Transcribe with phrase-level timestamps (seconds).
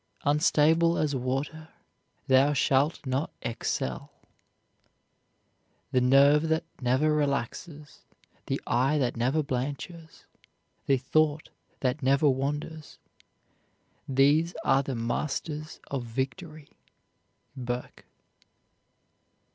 [0.23, 1.69] "Unstable as water,
[2.25, 4.09] thou shalt not excel."
[5.91, 7.99] The nerve that never relaxes,
[8.47, 10.25] the eye that never blanches,
[10.87, 11.49] the thought
[11.81, 12.97] that never wanders,
[14.09, 16.69] these are the masters of victory.
[17.55, 18.07] BURKE.